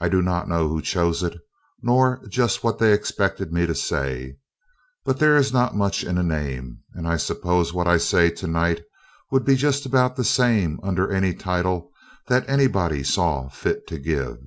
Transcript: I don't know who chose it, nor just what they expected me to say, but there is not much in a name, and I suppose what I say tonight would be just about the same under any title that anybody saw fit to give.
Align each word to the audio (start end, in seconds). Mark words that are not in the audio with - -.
I 0.00 0.08
don't 0.08 0.24
know 0.48 0.68
who 0.68 0.80
chose 0.80 1.22
it, 1.22 1.36
nor 1.82 2.22
just 2.30 2.64
what 2.64 2.78
they 2.78 2.94
expected 2.94 3.52
me 3.52 3.66
to 3.66 3.74
say, 3.74 4.38
but 5.04 5.18
there 5.18 5.36
is 5.36 5.52
not 5.52 5.76
much 5.76 6.02
in 6.02 6.16
a 6.16 6.22
name, 6.22 6.78
and 6.94 7.06
I 7.06 7.18
suppose 7.18 7.74
what 7.74 7.86
I 7.86 7.98
say 7.98 8.30
tonight 8.30 8.82
would 9.30 9.44
be 9.44 9.56
just 9.56 9.84
about 9.84 10.16
the 10.16 10.24
same 10.24 10.80
under 10.82 11.12
any 11.12 11.34
title 11.34 11.92
that 12.28 12.48
anybody 12.48 13.02
saw 13.04 13.50
fit 13.50 13.86
to 13.88 13.98
give. 13.98 14.38